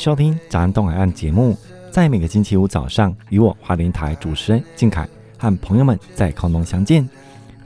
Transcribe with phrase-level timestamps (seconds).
[0.00, 1.54] 收听早安东海岸节目。
[1.90, 5.06] 在每个星期五早上，与我花莲台主持人静凯
[5.36, 7.06] 和朋友们在空中相见，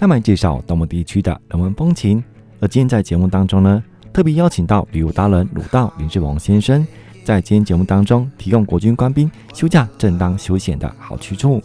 [0.01, 2.23] 那么介绍东部地区的人文风情。
[2.59, 3.81] 而今天在节目当中呢，
[4.13, 6.85] 特别邀请到旅游达人鲁道林志鹏先生，
[7.23, 11.63] 在今天节目当中提供国军官兵休假正当休闲的好去处。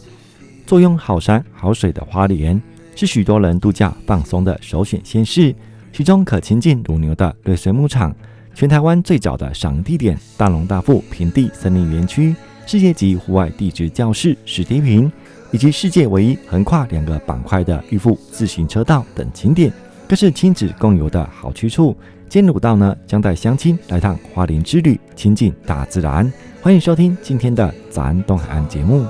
[0.68, 2.62] 坐拥好山好水的花莲，
[2.94, 5.52] 是许多人度假放松的首选县市。
[5.92, 8.14] 其中可亲近乳牛的瑞水牧场，
[8.60, 15.10] 全台湾最早的赏地点大龙大富平地森林园区，世界级户外地质教室史迪平，
[15.50, 19.72] 以及世界唯一横跨两个板块的玉富自行车道等景点，
[20.06, 21.96] 更是亲子共游的好去处。
[22.28, 26.30] 今天鲁道呢，将带乡亲来趟花莲之旅，亲近大自然。
[26.60, 29.06] 欢迎收听今天的早安东海岸节目。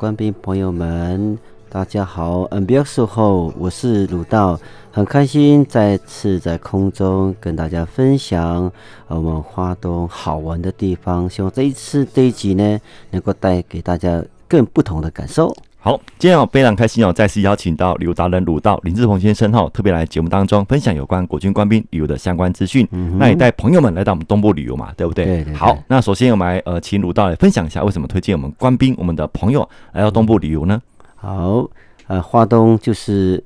[0.00, 4.58] 官兵朋友们，大家好，N B X 后，我是鲁道，
[4.90, 8.72] 很开心再次在空中跟大家分享
[9.08, 11.28] 我们花东好玩的地方。
[11.28, 15.54] 希望这一次这一集呢，能够带给大家更不同的感受。
[15.82, 22.86] 好，今天我非常开心哦，再次邀请到旅游达人鲁道林志鹏先生哈，特别来节目当中分享有关国军官兵旅游的相关资讯。
[22.90, 25.24] 嗯，那也带朋友们来到我们东部旅游嘛，对不对？
[25.24, 25.54] 对，对，对。
[25.54, 30.82] 好，那首先我们来呃，请鲁道来分享一下，为什么推荐我们官兵我们的朋友来到东部旅游呢？
[31.16, 31.66] 好，
[32.08, 33.42] 呃，花东就是。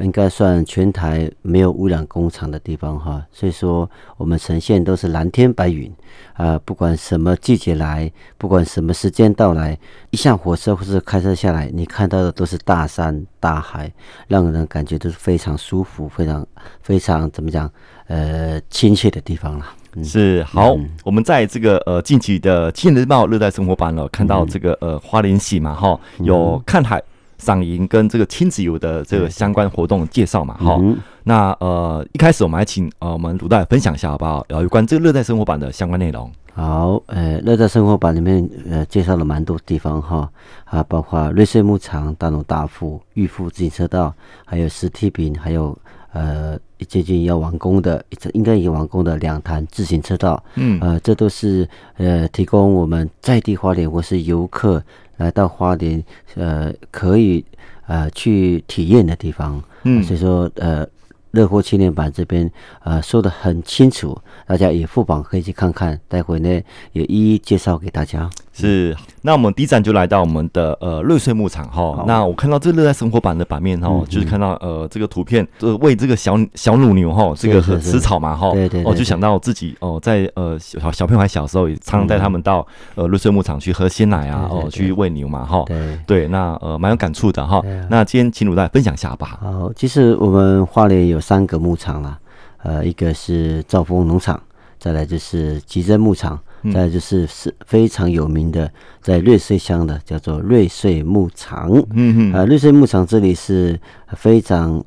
[0.00, 5.92] 应该算全台没有污染工厂的地方哈，所以说我们呈现都是蓝天白云
[6.34, 9.76] 啊，不管什么季节来，不管什么时间到来，
[10.10, 13.92] 一下火车或是开车下来，你看到的都是大山大海，
[14.28, 16.46] 让人感觉都是非常舒服、非常
[16.80, 17.70] 非常怎么讲
[18.06, 19.66] 呃亲切的地方了。
[19.94, 27.02] 嗯、是好、嗯，我们在这个呃近期的《青年日报》热带生活版了，看到这个呃花莲喜嘛哈，有看海。
[27.38, 34.44] 赏银跟这个亲子游的这个相关活动介绍嘛，哈、嗯，那呃一开始我们还请呃我们鲁道分享一下好不好？
[34.48, 36.30] 有关这个热带生活版的相关内容。
[36.52, 40.28] 好，呃，热带生活版里面呃介绍了蛮多地方哈，
[40.64, 44.12] 啊，包括瑞穗牧场、大农大富、玉富自行车道，
[44.44, 45.78] 还有石梯坪，还有
[46.12, 54.82] 呃接近要完工的，应该已经完工的两潭自行车道，嗯，呃，这都是呃提供我们在地花莲或是游客。
[55.18, 56.02] 来到花莲，
[56.34, 57.44] 呃，可以
[57.86, 60.84] 呃去体验的地方，嗯，所以说呃。
[61.32, 62.50] 乐活青年版这边
[62.82, 66.48] 呃说的很清楚，大家也不妨可以去看看，待会呢
[66.92, 68.28] 也一一介绍给大家。
[68.60, 72.02] 是，那我们第一站就来到我们的呃瑞穗牧场哈。
[72.06, 78.50] 那我看到这个热带生活版的版面哈、嗯，就是看到呃这个图片，呃喂这个小小乳牛哈，这个和吃草嘛哈。
[78.52, 78.82] 对对。
[78.84, 85.62] 哦，就想到自己哦在呃小小朋友还小时候也常常带他们到呃瑞穗牧场去喝鲜奶啊，哦去喂牛嘛哈。
[85.66, 86.28] 对对。
[86.28, 87.62] 那呃蛮有感触的哈。
[87.90, 89.38] 那今天请鲁大分享一下吧。
[89.42, 91.18] 好，其实我们花莲有。
[91.18, 92.16] 有三个牧场啦，
[92.62, 94.40] 呃，一个是兆丰农场，
[94.78, 96.38] 再来就是吉珍牧场，
[96.72, 98.70] 再就是是非常有名的
[99.00, 101.70] 在瑞穗乡的叫做瑞穗牧场。
[101.90, 103.80] 嗯嗯，呃，瑞穗牧场这里是
[104.16, 104.84] 非常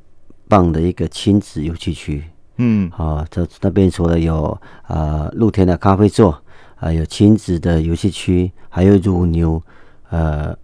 [0.48, 2.22] 棒的一个亲子游戏区。
[2.56, 6.42] 嗯，好，这那边除了有呃露天的咖啡座，啊、
[6.82, 9.62] 呃、有亲子的游戏区，还有乳牛，
[10.10, 10.56] 呃，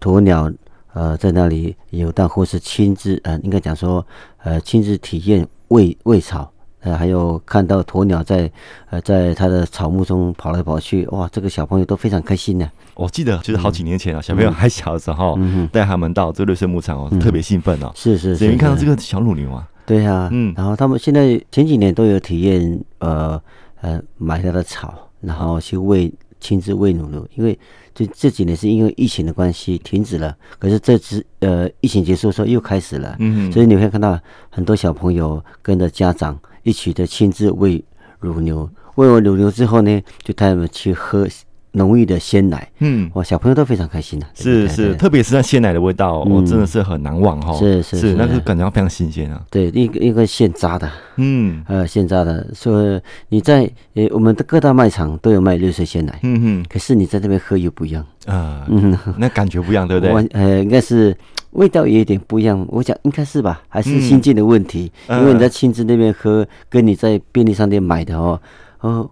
[0.00, 0.52] 鸵鸟。
[0.94, 4.06] 呃，在那里有，但或是亲自，呃，应该讲说，
[4.44, 6.48] 呃，亲自体验喂喂草，
[6.84, 8.48] 呃，还有看到鸵鸟在，
[8.90, 12.70] 呃，在它的草木中跑来跑去，哇，这个小朋友都非常开心的。
[12.94, 15.36] 我记得就是好几年前啊，嗯、小朋友还小的时候，
[15.72, 17.90] 带、嗯、他们到这个瑞穗牧场哦、嗯，特别兴奋哦。
[17.94, 19.68] 是是是，你看到这个小乳牛啊？
[19.84, 23.40] 对啊，嗯，然后他们现在前几年都有体验，呃
[23.80, 26.12] 呃，买它的草，然后去喂。
[26.40, 27.58] 亲自喂乳牛，因为
[27.94, 34.20] 这这几年是因为疫情的关系停止了，可是这次呃疫情结束的时候又开始了，嗯，所以你会看到
[34.50, 37.84] 很多小朋友跟着家长一起的亲自喂
[38.18, 41.28] 乳牛，喂完乳牛之后呢，就带他们去喝。
[41.76, 44.30] 浓郁的鲜奶，嗯，哇，小朋友都非常开心的、啊。
[44.32, 47.52] 是是，特别是那鲜奶的味道，我、嗯哦、真的是很难忘哈。
[47.54, 49.42] 是是是，是，那个感觉非常新鲜啊。
[49.50, 52.46] 对，一个一个现榨的，嗯，呃，现榨的。
[52.54, 56.64] 所以你在呃我们的各大卖场都有卖绿色鲜奶，嗯哼。
[56.68, 60.28] 可是你在这边喝又不一样啊，嗯，那感觉不一样，对不对？
[60.32, 61.12] 呃，应该是
[61.54, 62.64] 味道也有点不一样。
[62.68, 64.92] 我想应该是吧，还是心境的问题。
[65.08, 68.40] 嗯、因为你在亲子那边喝，跟你在便利商店买的哦，
[68.80, 69.10] 哦。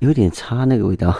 [0.00, 1.10] 有点差那个味道，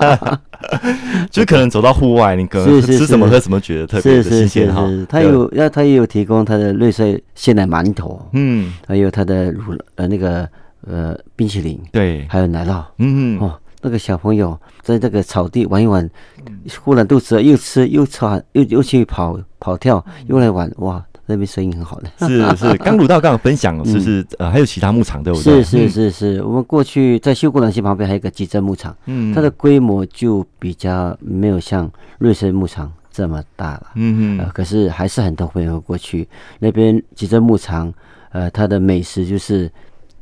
[1.30, 4.88] 就可能走到户外，你可能吃什么喝什么，觉得特别的新鲜哈。
[5.06, 10.48] 他有，要他也有提供他的瑞穗鲜奶馒头，嗯，还有他的乳呃那个
[10.86, 16.08] 呃冰淇淋，对，还有奶酪，嗯嗯，哦，那个小朋友在这个草地玩一玩，
[16.82, 21.04] 忽然肚子饿，又吃又喘，又又去跑跑跳，又来玩，哇！
[21.26, 22.76] 那边生意很好的， 是是。
[22.78, 25.62] 刚鲁道刚刚分享，是是呃，还有其他牧场对不对？
[25.62, 26.42] 是是是是。
[26.42, 31.88] 我们过去在秀姑峦溪旁边还有一个集镇牧场，嗯，它的规模就比较没有像
[32.18, 34.40] 瑞穗牧场这么大了，嗯嗯。
[34.40, 36.28] 呃，可是还是很多朋友过去
[36.58, 37.94] 那边集镇牧场，
[38.32, 39.70] 呃，它的美食就是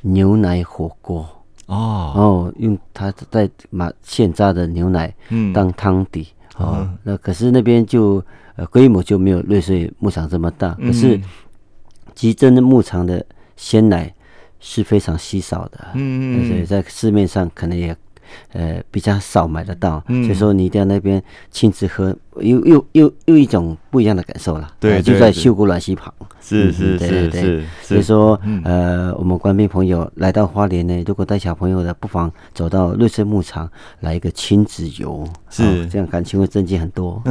[0.02, 1.26] 牛奶火锅
[1.68, 2.12] 哦。
[2.14, 5.52] 然后，用它在马现榨的牛奶嗯。
[5.52, 6.28] 当汤底
[6.58, 8.22] 哦，那可是那边就。
[8.58, 11.16] 呃，规模就没有瑞穗牧场这么大，可是
[12.12, 13.24] 集珍的牧场的
[13.56, 14.12] 鲜奶
[14.58, 17.96] 是非常稀少的，嗯嗯，所以在市面上可能也
[18.54, 21.22] 呃比较少买得到，所以说你一定要那边
[21.52, 22.12] 亲自喝，
[22.42, 24.70] 又又又又一种不一样的感受了。
[24.80, 26.12] 对，就在秀姑峦溪旁。
[26.40, 33.70] 是是是是，所以说呃，我们官兵朋友来到花莲呢，如果带小朋友的，不妨走到绿色牧场
[34.00, 35.28] 来一个亲子游。
[35.50, 37.22] 是这样，感情会增进很多。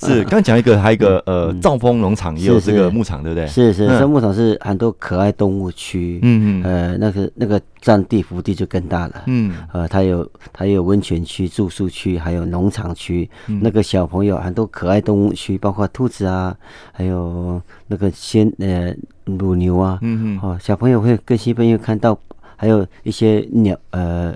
[0.00, 3.46] 是 刚讲一个，还有一个呃，兆丰农场也有这个牧场，对不对？
[3.46, 6.18] 是是，这牧场是很多可爱动物区。
[6.22, 6.64] 嗯嗯。
[6.64, 9.22] 呃，那个那个占地幅地就更大了。
[9.26, 9.54] 嗯。
[9.72, 13.28] 呃，它有它有温泉区、住宿区，还有农场区。
[13.46, 16.56] 那个小朋友很多可爱动物区，包括兔子啊，
[16.92, 19.98] 还有那个鲜呃乳牛啊。
[20.00, 20.40] 嗯嗯。
[20.40, 22.18] 哦，小朋友会更兴奋，又看到
[22.56, 24.34] 还有一些鸟呃，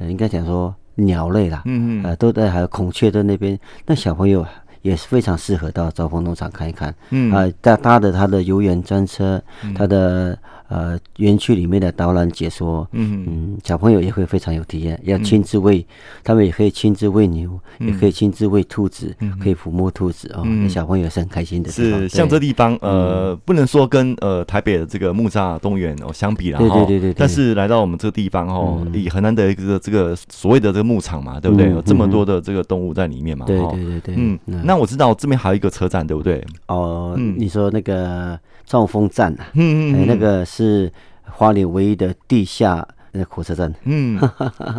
[0.00, 0.74] 应该讲说。
[0.96, 4.44] 鸟类啦，嗯嗯，呃，都在还有孔雀在那边，那小朋友
[4.82, 9.42] 也是非常适合到招丰农场看一看，嗯啊，搭搭的他的游园专车，
[9.74, 10.38] 他的。
[10.72, 13.24] 呃，园区里面的导览解说，嗯。
[13.24, 15.86] 嗯，小朋友也会非常有体验，要亲自喂，
[16.24, 21.70] 他们也可以亲自喂牛，也可以亲自喂兔子，可以抚摸兔子哦，小朋友是很开心的。
[21.70, 31.70] 是像这地方，呃，不能说跟呃台北的这个木栅动物园哦相比了哈，对对对，但是来到我们这个地方哦，也很难得一个这个所谓的这个牧场嘛，对不对？
[31.70, 36.44] 有这么多的这个动物在里面嘛，对对对对，嗯，那我知道这边还有一个车站，对不对？
[36.66, 38.38] 哦，你说那个。
[38.72, 40.90] 兆丰站啊，嗯嗯，那个是
[41.30, 44.18] 花莲唯一的地下呃火车站，嗯，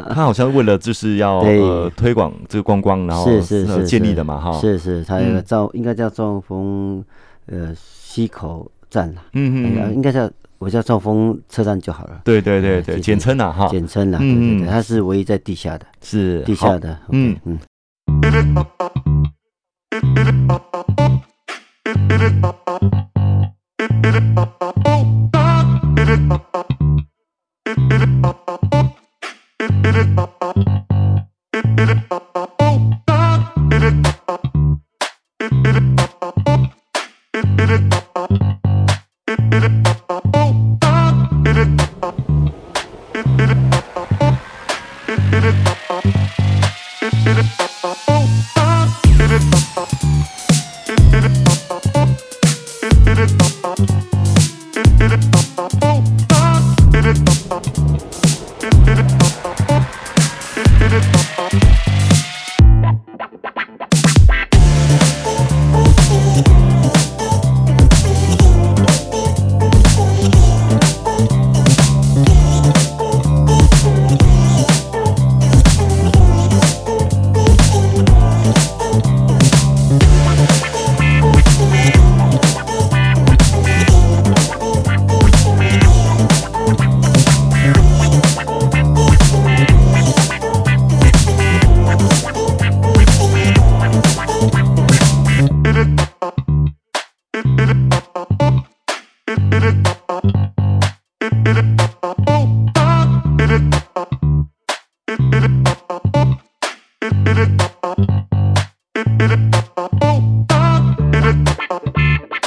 [0.10, 1.44] 他好像为了就是要
[1.96, 7.06] 推广这个观光，然后是是建立的嘛，哈，是是，他那个兆应该叫兆丰
[7.46, 17.38] 呃西口站了，嗯嗯，应该叫我叫兆丰车站就好了，对对对对，简称了哈，简称了，嗯嗯，它是唯一在地下的，是地下的，嗯。
[17.46, 17.60] 嗯。
[24.02, 24.24] It, it,
[29.96, 30.73] it,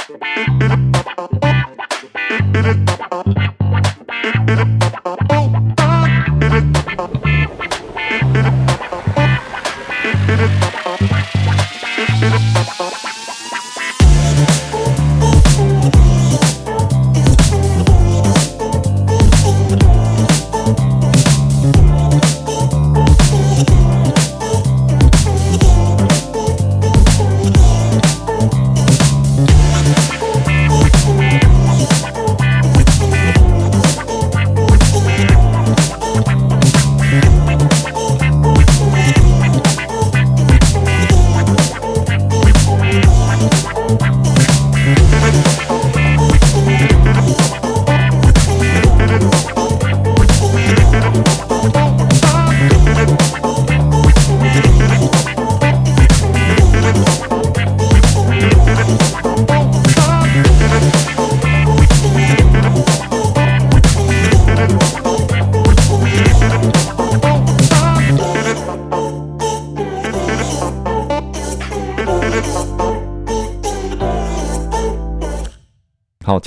[0.09, 0.61] Thank
[2.89, 2.96] you.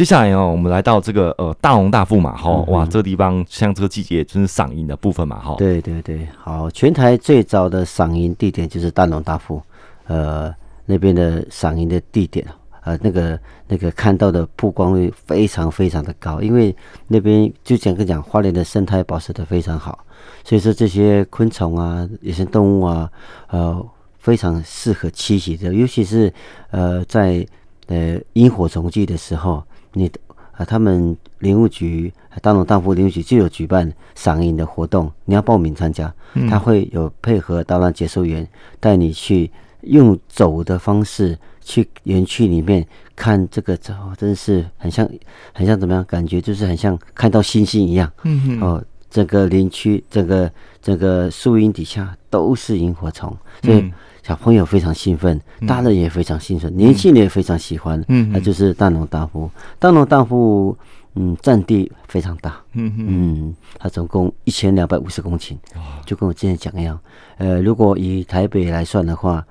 [0.01, 5.55] 接下来哦，我们来到这个呃大龙大富嘛，哈、嗯，哇，这个地方像这个季节就是赏银的部分嘛，哈。
[5.59, 9.61] 对对对，好，全台最早的赏银地点就是大龙大富，
[10.07, 10.51] 呃，
[10.87, 12.47] 那边的赏银的地点，
[12.81, 13.39] 呃，那个
[13.69, 16.75] 那个看到的曝光率非常非常的高，因为
[17.07, 20.07] 那边就讲个讲花莲的生态保持的非常好，
[20.43, 23.11] 所以说这些昆虫啊、野生动物啊，
[23.49, 23.87] 呃，
[24.19, 26.33] 非常适合栖息的，尤其是
[26.71, 27.47] 呃在。
[27.87, 29.61] 呃，萤火虫季的时候，
[29.93, 30.11] 你
[30.53, 36.13] 啊，他们林务局大农大富林务局就有举办赏银的活动，你要报名参加，
[36.49, 38.47] 他会有配合导览解说员
[38.79, 39.51] 带你去
[39.83, 45.09] 用走的方式去园区里面看这个，哦，真是很像
[45.55, 46.05] 很像怎么样？
[46.05, 48.13] 感觉就是很像看到星星一样。
[48.25, 53.91] 嗯哦，整个林区，整个整个树荫底下都是萤火虫，所以。
[54.23, 58.03] 小朋友非常兴奋，大人也非常兴奋，嗯、年轻人也非常喜欢。
[58.09, 59.51] 嗯，那就是大农大夫。
[59.79, 60.77] 大农大夫，
[61.15, 62.61] 嗯，占地非常大。
[62.75, 65.57] 嗯嗯，它总共一千两百五十公顷。
[66.05, 66.99] 就跟我之前讲一样。
[67.39, 69.43] 呃，如果以台北来算的话，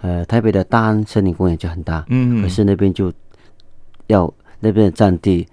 [0.00, 2.04] 呃，台北的大安森林公园就很大。
[2.08, 3.12] 嗯，可是那边就
[4.06, 5.46] 要那边的占地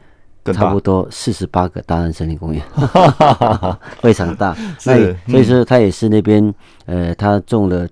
[0.46, 2.64] 差不多四十八个大安森林公园，
[4.02, 4.56] 非常大。
[4.80, 6.54] 所以所以说，它也是那边
[6.86, 7.86] 呃，它种了。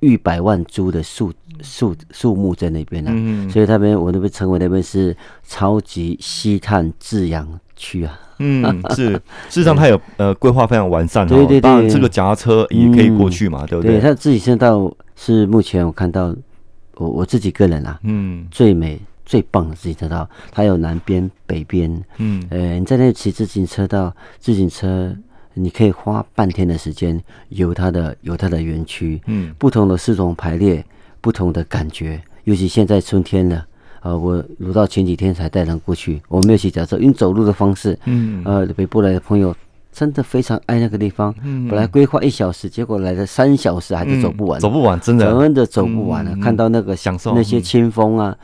[0.00, 8.18] 逾百万株的树树树木在那边呢、啊，嗯、所以那边我那边称为那边是超级吸碳自养区啊。
[8.38, 8.62] 嗯，
[8.94, 13.94] 是，事实上它有呃规划非常完善，对对对，当然这个脚踏车也可以过去嘛，嗯、对不对？
[13.94, 16.34] 对，它自己车道是目前我看到
[16.94, 25.12] 我我自己个人啊，嗯，最美最棒的自行车道，它有南边北边，嗯，呃，你在那骑自行车道，自行车。
[25.58, 30.84] 你可以花半天的时间游它的游它的园区，嗯，不同的四种排列，
[31.20, 32.20] 不同的感觉。
[32.44, 33.56] 尤其现在春天了，
[34.00, 39.54] 啊、呃，我如到前几天才带人过去，我没有骑脚车，用走路的方式，嗯，呃，北部来的朋友
[39.92, 41.34] 真的非常爱那个地方。
[41.42, 46.30] 嗯，本来规划一小时，结果来了三小时还是走不完，走不完，真的，真的走不完了。
[46.34, 48.34] 嗯、看到那个享受那些清风啊，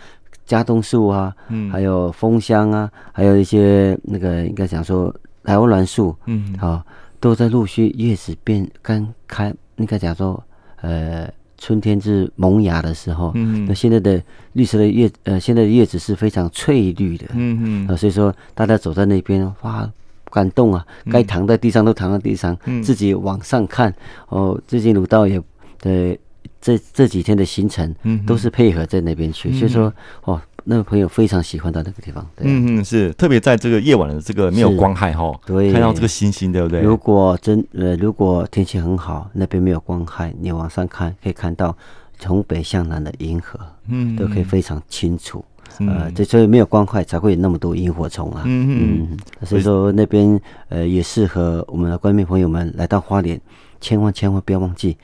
[0.44, 6.82] 加冬树啊，嗯，还有枫香啊，还有一些那个应该讲说台湾栾树，嗯，好。
[7.24, 10.44] 都在陆续叶子变刚开，应该讲说，
[10.82, 11.26] 呃，
[11.56, 13.32] 春天是萌芽的时候。
[13.34, 17.24] 嗯，那现在的绿色的叶，呃，现在的叶子是非常翠绿的。
[17.32, 17.96] 嗯嗯。
[17.96, 19.90] 所以说大家走在那边，哇，
[20.30, 20.86] 感动啊！
[21.10, 23.90] 该躺在地上都躺在地上，嗯、自己往上看。
[24.28, 25.42] 哦，最近鲁道也，
[25.84, 26.14] 呃，
[26.60, 29.48] 这这几天的行程，嗯都是配合在那边去。
[29.48, 29.90] 嗯、所以说，
[30.24, 30.38] 哦。
[30.64, 36.80] 那个朋友非常喜欢到那个地方，对嗯嗯，是特别在这个夜晚的这个没有光害哈，对，看到这个星星，对不对？
[36.80, 41.76] 如果真呃，如果天气很好，那边没有光害，你往上看可以看到
[42.18, 45.44] 从北向南的银河，嗯，都可以非常清楚。
[45.80, 53.40] 嗯、呃，这所以没有光害才会有那么多萤火虫啊，嗯嗯，所以说那边呃也适合我们的观众朋友们来到花莲，
[53.80, 54.96] 千万千万不要忘记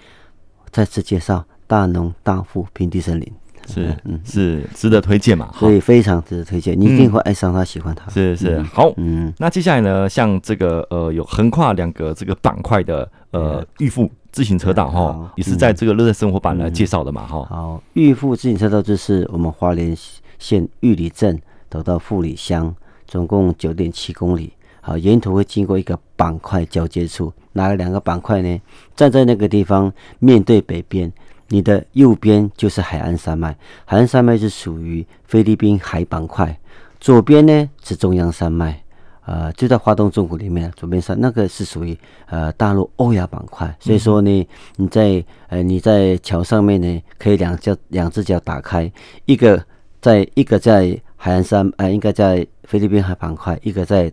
[0.71, 3.33] 再次介绍大农大富平地森林。
[3.71, 5.51] 是，嗯，是值得推荐嘛？
[5.55, 8.11] 所以非常值得推荐，你一定会爱上它，喜欢它。
[8.11, 17.45] 是是，好，嗯，那接下来呢，像这个呃，有横跨两个这个板块的呃预付自行车道哈，也是在这个乐在生活版来介绍的嘛哈。
[17.49, 19.97] 好，玉富自行车道就是我们花莲
[20.39, 22.75] 县玉里镇走到富里乡，
[23.07, 24.53] 总共九点七公里。
[24.83, 28.61] 好，沿途会经过一个板块交接处，哪两个板块呢？
[28.97, 31.13] 站在那个地方，面对北边。
[31.53, 33.55] 你的右边就是海岸山脉，
[33.85, 36.57] 海岸山脉是属于菲律宾海板块，
[37.01, 38.81] 左边呢是中央山脉，
[39.27, 48.91] 呃，就在华东纵谷里面，左边山那个是属于呃大陆欧亚板块，所以说呢，你在呃你在桥上面呢，可以两脚两只脚打开，
[49.27, 49.61] 一个
[50.01, 54.11] 在一个在海岸山，呃，应该在菲律宾海板块，一个在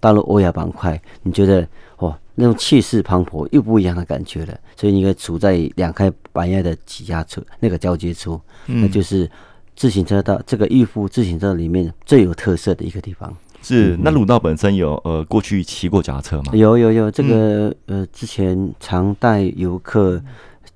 [0.00, 1.64] 大陆欧亚板块，你觉得
[1.98, 2.18] 哇？
[2.36, 9.30] 那种气势磅礴又不一样的感觉了，所以你应该处在两开板块的挤压处，那个交接处，嗯、那就是
[9.76, 13.30] 自行车道这个玉富自行车里面最有特色的一个地方。
[13.62, 16.52] 是，那鲁道本身有呃过去骑过脚车吗？
[16.54, 20.22] 有有有，这个、呃之前常带游客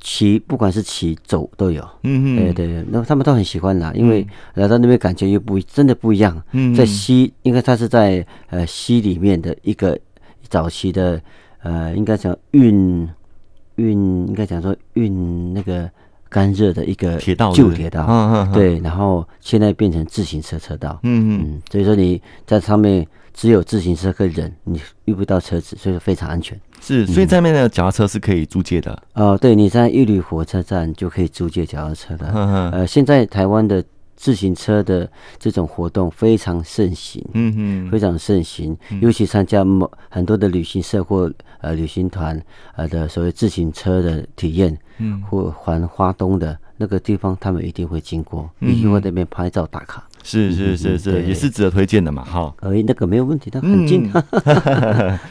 [0.01, 1.83] 骑，不管是骑走都有。
[2.03, 6.43] 嗯嗯，对对，那他们都很喜欢啦，因为来到那边感觉又不真的不一样。
[6.53, 9.99] 嗯，在溪，应该它是在呃溪里面的一个
[10.49, 11.21] 早期的。
[11.65, 13.09] 呃，应该讲运
[13.77, 15.91] 运，应该讲说运那个
[16.29, 26.59] 干热的一个铁道旧铁道，嗯嗯，对，然后现在变成自行车车道，嗯嗯，所以说你在上面只有自行车跟人，你遇不到车子，所以说非常安全。
[26.81, 28.93] 是，所以在那边的脚踏车是可以租借的。
[28.93, 32.31] 哦、嗯呃，对，你在玉里火车站就可以租借脚踏车的。
[32.35, 33.83] 嗯嗯，呃，现在台湾的。
[34.25, 35.07] 自行车的
[35.39, 42.43] 这种活动非常盛行，嗯嗯，非常盛行，尤其参加某很多的旅行社或呃旅行团
[42.75, 50.09] 呃的所谓自行车的体验，嗯，或环花东的那个地方，他们一定会经过，一定会那边拍照打卡。
[50.25, 52.53] 是是是是，也是值得推荐的嘛，哈。
[52.57, 54.11] 可以，那个没有问题，它很近。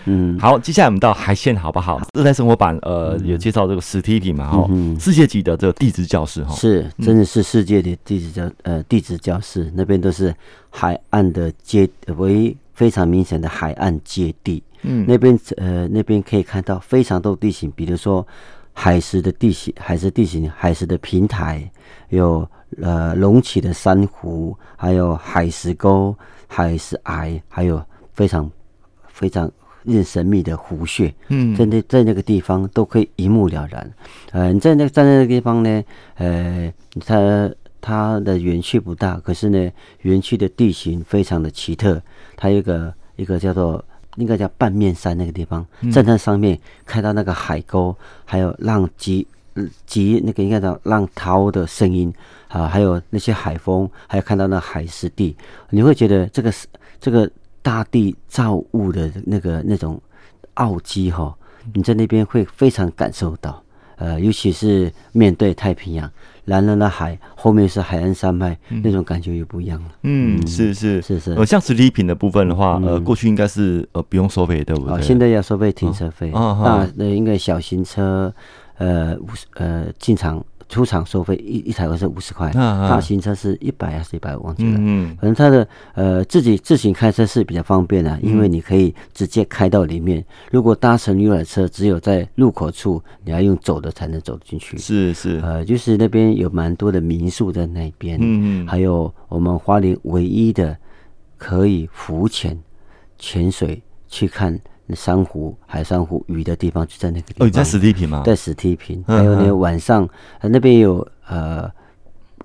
[0.05, 1.99] 嗯， 好，接下来我们到海线好不好？
[2.13, 4.69] 热带生活版呃有介绍这个实体品嘛，哈，
[4.99, 10.33] 世界级的这个地质教室哈，是真的是世界的地质教呃地质教室，那边都是
[10.69, 18.25] 海岸的阶为非常明显的海岸阶地，嗯，那边呃那边可以看到非常多地形，比如说
[18.73, 21.67] 海蚀的地形、海蚀地形、海蚀的平台
[22.09, 22.47] 有。
[22.81, 26.15] 呃，隆起的珊瑚，还有海石沟、
[26.47, 28.49] 海石崖，还有非常
[29.07, 29.51] 非常
[29.83, 31.13] 令神秘的湖穴。
[31.29, 33.91] 嗯，在那在那个地方都可以一目了然。
[34.31, 35.83] 呃，你在那站在那个地方呢，
[36.15, 36.73] 呃，
[37.05, 37.51] 它
[37.81, 42.01] 它的园区不大，可是呢，园区的地形非常的奇特。
[42.35, 43.83] 它有一个一个叫做
[44.15, 49.27] 应该叫半面山那个地方，站在上面看到那个海沟，还有浪击
[49.85, 52.13] 击那个应该叫浪涛的声音。
[52.53, 55.35] 啊，还有那些海风，还有看到那海湿地，
[55.71, 56.67] 你会觉得这个是
[57.01, 57.27] 这个
[57.63, 59.99] 大地造物的那个那种
[60.53, 61.35] 奥迹哈，
[61.73, 63.59] 你在那边会非常感受到。
[63.95, 66.11] 呃，尤其是面对太平洋，
[66.45, 69.89] 蓝蓝的海，后面是海岸山脉，嗯、那种感觉又不一样了。
[70.01, 71.31] 嗯，是是是是。
[71.33, 74.95] 呃，像实体品的部分的话，呃，过去应该是呃不用收费，对不对？
[74.95, 76.31] 哦，现在要收费停车费。
[76.33, 78.33] 哦，那那应该小型车，
[78.77, 79.15] 呃，
[79.55, 80.43] 呃进场。
[80.69, 84.35] 出厂收费一一台车是五十块，大型车是一百还是一百？
[84.35, 84.77] 我忘记了。
[84.79, 90.23] 嗯，反正它的呃自己自行开车是比较方便的，因为你可以直接开到里面。
[90.51, 94.77] 如果搭乘游览车，只有在入口处你要用走的才能走进去。
[94.77, 100.75] 是是，呃，就是那边有蛮多的民宿在那边，嗯嗯，还有我们花莲唯一的
[101.37, 102.57] 可以浮潜
[103.17, 104.59] 潜水去看。
[104.93, 107.47] 珊瑚、海珊瑚、鱼的地方就在那个地方。
[107.47, 108.23] 哦，在实体坪吗？
[108.25, 110.07] 在实体坪，还有呢，晚上
[110.41, 111.71] 那边有呃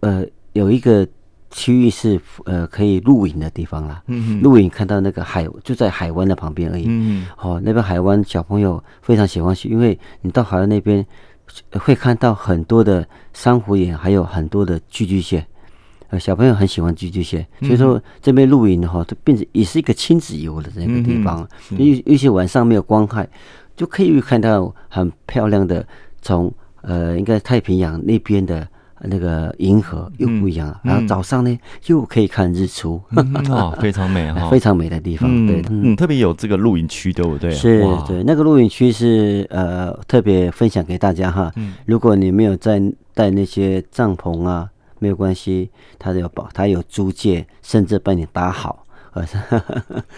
[0.01, 1.07] 呃有一个
[1.51, 4.03] 区域是呃可以露营的地方啦。
[4.07, 4.42] 嗯嗯。
[4.42, 6.85] 露营看到那个海就在海湾的旁边而已。
[6.87, 7.27] 嗯嗯。
[7.38, 11.05] 哦，那边海湾小朋友非常喜欢去，因为你到海湾那边
[11.72, 15.44] 会看到很多的珊瑚岩，还有很多的寄居蟹。
[16.11, 21.47] 呃，小朋友很喜欢寄居蟹，所以说这边露营的话，它变成也是一个亲子游的那个地方。
[21.71, 23.29] 尤尤其晚上没有光害，
[23.77, 25.87] 就可以看到很漂亮的
[26.23, 28.66] 从呃，应该太平洋那边的
[29.03, 30.81] 那个银河又不一样了。
[30.83, 32.99] 然后早上呢，又可以看日出，
[33.51, 35.29] 哦，非常美 哈，非常美的地方。
[35.47, 37.51] 对，嗯，特别有这个露营区，对不对？
[37.51, 41.53] 是，对，那个露营区是呃特别分享给大家哈。
[41.85, 42.81] 如果你没有在
[43.12, 44.71] 带那些帐篷啊。
[44.98, 48.84] 没有关系，他有保，他有租借，甚至帮你搭好，
[49.14, 49.26] 呃，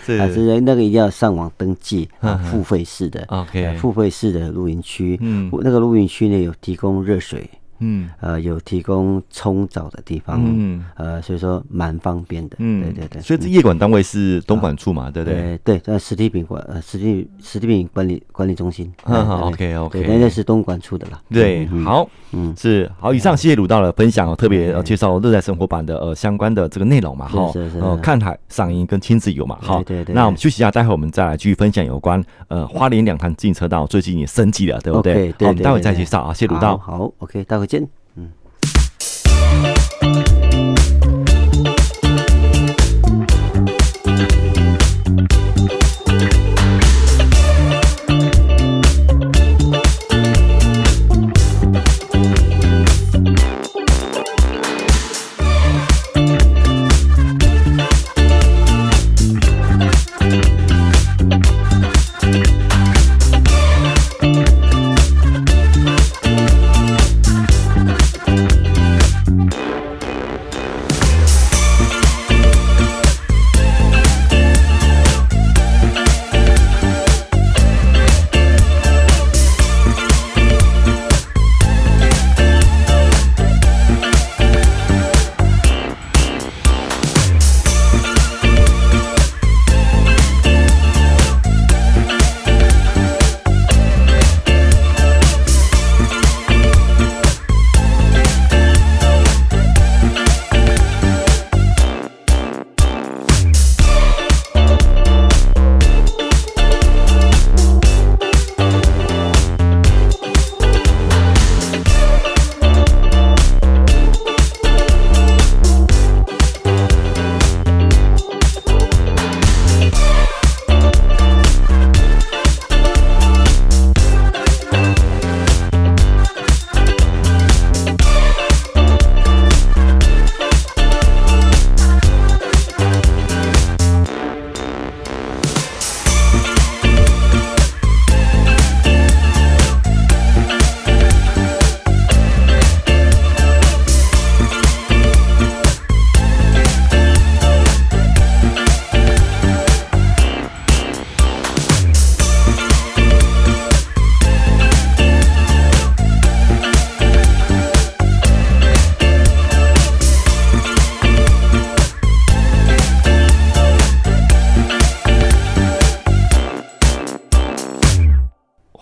[0.04, 7.48] 是，是那个一定要上网登记啊，付费式的，OK，付费式的露营区，嗯，那个露营区呢有提供热水。
[7.80, 13.22] 嗯，呃，有提供冲澡的地方，嗯，呃，所以说蛮方便的，嗯，对对对。
[13.22, 15.58] 所以这业管单位是东莞处嘛，对不对？
[15.64, 18.92] 对，在实体品管，呃，实体实体品管理管理中心。
[19.04, 21.20] 嗯，OK OK，那是东莞处的啦。
[21.30, 23.12] 对，好，嗯，是好。
[23.12, 27.52] 以上谢谢鲁道的分享哦，特别介绍热带生活版的呃相关的这个内容嘛，哈，
[28.02, 30.14] 看海赏樱跟亲子游嘛，好，对对。
[30.14, 35.30] 那我们休息一下，待会我们再来继续分享有关呃花莲两潭自行车道最近也升级了，对不对？
[35.32, 36.78] 好，我们待会再介绍啊，谢谢鲁道。
[36.78, 37.88] 好，OK，待会见。
[38.16, 38.32] 嗯。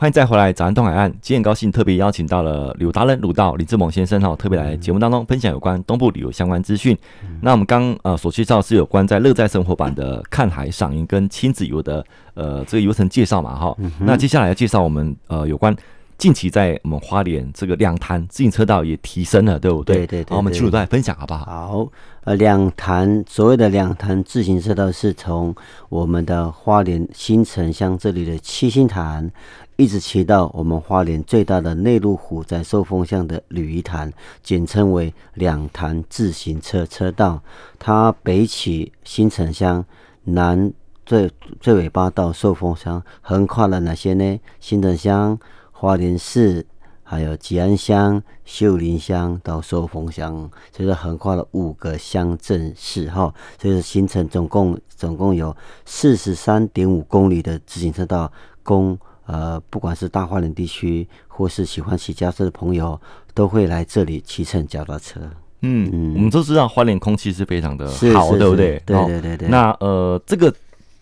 [0.08, 1.12] 欢迎再回来，早安东海岸。
[1.20, 6.96] 今天很高兴特别邀请到了旅游达人鲁道李志猛先生哈，特别来节目当中分享有关东部旅游相关资讯。
[7.22, 13.74] 嗯、那我们刚呃所介绍是有关在乐在生活版的看海赏云跟亲子游的呃这个游程介绍嘛哈。
[13.76, 15.76] 嗯、那接下来要介绍我们呃有关。
[16.16, 19.98] 近期在我们花莲这个两潭自行车道也提升了，对不对？
[19.98, 20.30] 对对对。
[20.30, 21.44] 好，我们进入再来分享好不好？
[21.44, 21.88] 好，
[22.24, 25.54] 呃，两潭所谓的两潭自行车道是从
[25.88, 29.30] 我们的花莲新城乡这里的七星潭，
[29.78, 34.12] 一直骑到我们花莲最大的内陆湖，在寿丰乡的鲤鱼潭，
[34.42, 37.40] 简称为两潭自行车车道。
[37.78, 39.84] 它北起新城乡，
[40.24, 40.72] 南
[41.06, 44.40] 最最尾巴到寿丰乡，横跨了哪些呢？
[44.58, 45.38] 新城乡。
[45.70, 46.66] 花莲市，
[47.04, 58.32] 还有吉安乡、秀林乡到寿丰乡，所以说横跨了五个乡镇市哈，所以说形成总共总共有四十三点五公里的自行车道，
[58.64, 62.98] 供呃不管是大花莲地区或是喜欢骑脚踏车的朋友，
[63.34, 65.20] 都会来这里骑乘脚踏车。
[65.60, 68.82] 嗯嗯，我们都知道花莲空气是非常的好，对不对？
[68.86, 69.48] 对对对对。
[69.48, 70.52] 那呃，这个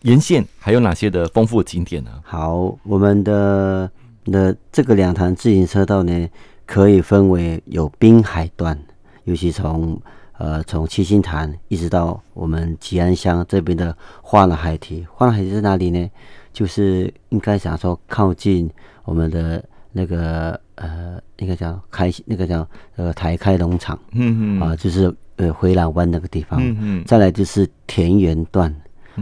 [0.03, 2.11] 沿线还有哪些的丰富的景点呢？
[2.25, 3.91] 好，我们的。
[4.29, 6.29] 那这个两潭自行车道呢，
[6.67, 8.77] 可以分为有滨海段，
[9.23, 9.97] 尤其从
[10.37, 15.07] 呃从七星潭一直到我们吉安乡这边的花冷海堤。
[15.15, 16.11] 花冷海堤在哪里呢？
[16.57, 18.71] 就是应该讲说靠近
[19.05, 22.66] 我们的那个呃，应该叫开那个叫
[22.97, 26.59] 呃台开农场，嗯嗯啊，就是呃回廊湾那个地方。
[26.62, 27.05] 嗯嗯。
[27.05, 28.75] 再来就是田园段。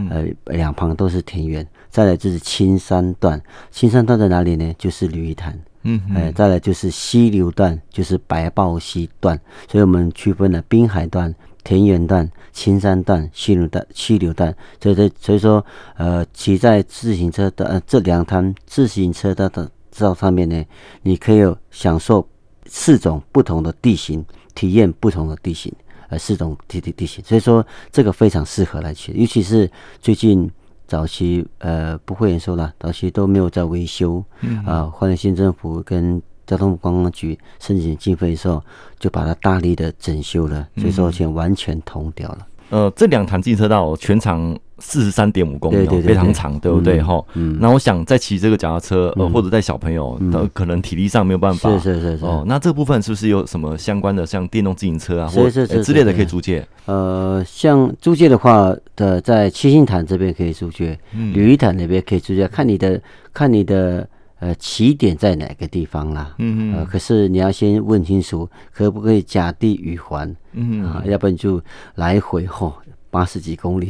[0.09, 4.73] 呃，两旁都是田园，再来就是青山段，青山段在哪里呢？
[4.77, 9.39] 就是鲤鱼潭，嗯，哎，再来就是溪流段，就是白豹溪段，
[9.71, 11.33] 所以我们区分了滨海段、
[11.65, 15.65] 田园段、青山段、溪流段、溪流段，所以，所以说，
[15.97, 20.63] 呃，骑在自行车的呃这两滩自行车道的道上面呢，
[21.01, 22.25] 你可以有享受
[22.67, 24.23] 四种不同的地形，
[24.53, 25.73] 体验不同的地形。
[26.07, 29.67] 呃，四种地地地形，所以说这个非常适合来骑，尤其是
[29.99, 30.47] 最近
[30.85, 38.61] 早期呃不会延说了，早期都没有在维修，嗯啊，花莲县政府跟交通观光局申请经费的时候，
[38.99, 42.47] 就把它大力的整修了，所以说现在完全通掉了。
[42.71, 46.99] 呃，这两潭自行车道全长四十三点五公里，对对对对，非常长，对不对？
[46.99, 52.25] 哈、嗯，嗯，那我想在骑这个脚踏车，呃，或者带小朋友，呃、嗯，可能体力上没有办法，是是是是。
[52.25, 56.67] 哦，那这部分是不是有什么相关的，像电动自行车啊，或者之类的可以租借？
[56.85, 62.99] 呃，像租借的话的，在七星潭这边可以租借，鲤鱼潭那边可以租借，看你的，
[63.31, 64.07] 看你的。
[64.39, 66.35] 呃，起点在哪个地方啦？
[66.37, 66.75] 嗯嗯。
[66.75, 70.35] 呃，可是你要先问清楚，可不可以甲地与还？
[70.53, 71.61] 嗯啊，要不然就
[71.95, 72.73] 来回吼
[73.09, 73.89] 八十几公里，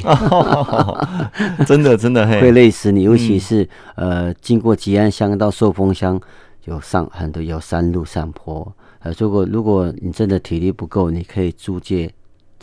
[1.66, 3.02] 真的真的会累死你。
[3.04, 6.22] 尤其是呃，经过吉安乡到寿丰乡，
[6.66, 8.72] 有上很多有山路上坡。
[9.00, 12.12] 呃，如果如果你真的体力不够，你可以租借。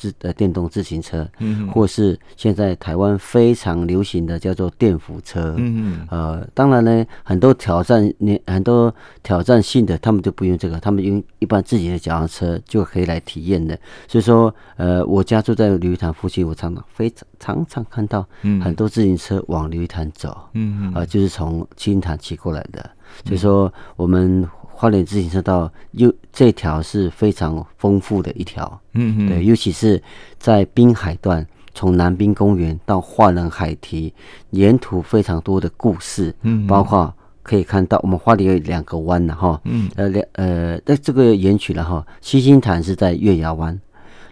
[0.02, 13.78] 自呃电动自行车，嗯，或是现在台湾非常流行的叫做电扶车，嗯呃，当然呢，很多挑战你很多挑战性的，他们就不用这个，他们用一般自己的脚踏车就可以来体验的。
[14.08, 18.26] 所以说，呃，我家住在鲤鱼潭附近，我常常非常常常看到
[18.60, 22.90] 很多自行车往鲤鱼潭走，嗯啊、呃，就是从七星潭骑过来的。
[23.24, 24.48] 所以说，我们。
[24.74, 30.02] 花莲自行车道又这条是非常丰富的一条，嗯嗯，对，尤其是
[30.40, 34.12] 在滨海段，从南滨公园到花冷海堤，
[34.50, 43.78] 沿途非常多的故事，嗯，包括可以看到我们花莲有两个湾的哈，嗯，呃两呃，那这个沿曲了哈，七星潭是在月牙湾，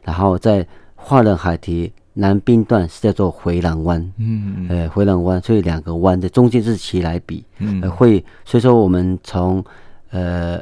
[0.02, 0.66] 然后在
[0.96, 9.64] 花冷海堤南滨段是叫做回廊湾，嗯嗯，呃回廊湾，所以两个湾的中间是奇来比，嗯，会，所以说我们从
[10.10, 10.58] 呃，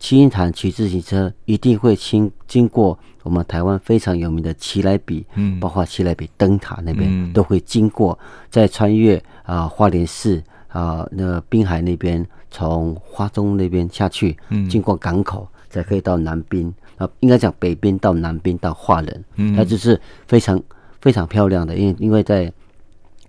[0.00, 8.18] 七星潭骑自行车一定会经经过我们台湾非常有名的奇来比，嗯，包括奇来比灯塔那边、嗯、都会经过，
[8.50, 20.60] 再穿越啊、呃、花莲市啊、呃、那个滨海那边，从花东那边下去，嗯，经过港口才可以到南滨啊、呃，应该讲北滨到南滨到花莲，嗯，它就是非常
[21.00, 22.52] 非常漂亮的，因为因为在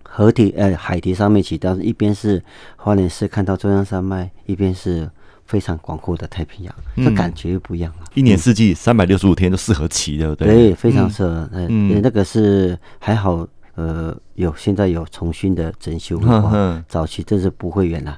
[0.03, 2.43] 河堤呃海堤上面骑，但是一边是
[2.75, 5.09] 花莲市看到中央山脉，一边是。
[5.43, 8.05] 非常广阔的太平洋，这感觉又不一样了。
[8.13, 10.47] 一年四季三百六十五天都适合骑，对不对？
[10.47, 11.49] 对，非常适合。
[11.51, 18.17] 嗯，那个是还好，呃，有现在有重新的整修的话，早期真是不会远了，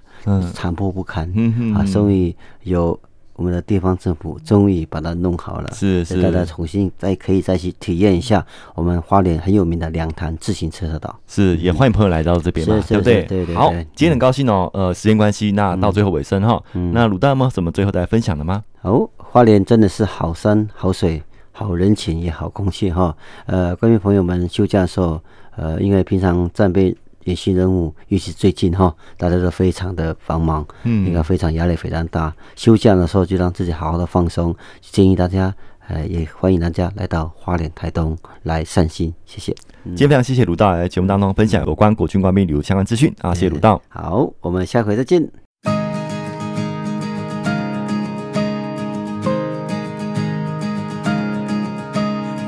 [0.53, 1.27] 残破不堪
[1.75, 1.83] 啊。
[1.83, 2.99] 所以有
[3.35, 11.19] 我们的地方政府终于把它弄好了，是是，大家重新再可以再去体验一下我们花莲很有名的两潭自行车道。
[11.27, 13.23] 是，也欢迎朋友来到这边嘛，对不对？
[13.23, 13.55] 对对对。
[13.55, 16.61] 好，今天很高兴哦，呃，时间关系，那到最后尾声哈，
[16.93, 18.63] 那鲁大有没有什么最后再来分享的吗？
[18.81, 21.21] 哦，花莲真的是好山好水。
[21.55, 23.15] 好人情也好空气哈，
[23.45, 25.21] 呃，观众朋友们休假的时候，
[25.55, 32.33] 呃，因为平常战备演习任务，尤其最近哈，大家都非常的繁忙，嗯，应该非常压力非常大。
[32.55, 35.53] 休假的时候就让自己好好的放松，建议大家，
[35.87, 39.55] 呃，也欢迎大家来到花莲台东来散心，谢谢。
[39.83, 43.81] 今天非常谢谢鲁道来节目当中分享有关国军官兵旅游相关资讯啊，谢谢鲁道。
[43.89, 45.29] 好，我们下回再见。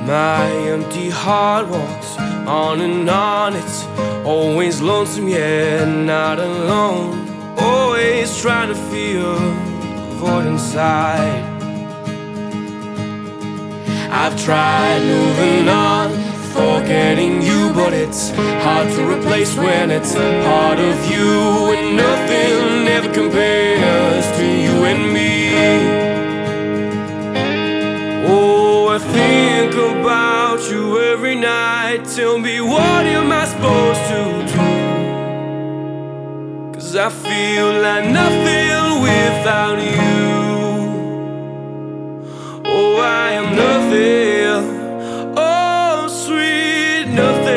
[0.08, 3.56] My empty heart walks on and on.
[3.56, 3.86] It's
[4.26, 7.28] always lonesome, yet not alone.
[7.58, 9.36] Always trying to feel
[10.20, 11.44] void inside.
[14.12, 16.12] I've tried moving on,
[16.54, 18.30] forgetting you, but it's
[18.64, 24.86] hard to replace when it's a part of you, and nothing ever compares to you
[24.86, 25.36] and me.
[28.28, 30.45] Oh, I think about
[31.40, 32.06] night.
[32.16, 34.22] Tell me, what am I supposed to
[34.52, 34.60] do?
[36.74, 40.26] Cause I feel like nothing without you.
[42.66, 44.64] Oh, I am nothing.
[45.38, 47.55] Oh, sweet nothing.